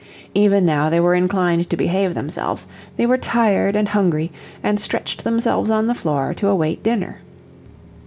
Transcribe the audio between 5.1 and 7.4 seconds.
themselves on the floor, to await dinner.